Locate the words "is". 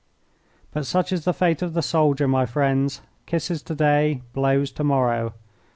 1.11-1.25